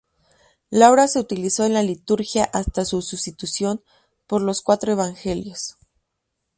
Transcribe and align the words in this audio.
La 0.71 0.89
obra 0.89 1.07
se 1.07 1.19
utilizó 1.19 1.63
en 1.63 1.73
la 1.73 1.83
liturgia 1.83 2.45
hasta 2.53 2.85
su 2.85 3.03
sustitución 3.03 3.83
por 4.25 4.41
los 4.41 4.63
cuatro 4.63 4.91
evangelios. 4.93 5.77